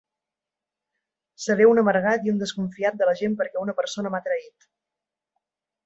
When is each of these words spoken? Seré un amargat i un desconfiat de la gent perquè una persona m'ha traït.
Seré 1.43 1.67
un 1.73 1.83
amargat 1.83 2.27
i 2.29 2.33
un 2.35 2.41
desconfiat 2.45 2.99
de 3.03 3.11
la 3.11 3.17
gent 3.23 3.39
perquè 3.43 3.65
una 3.67 3.79
persona 3.83 4.15
m'ha 4.17 4.27
traït. 4.31 4.71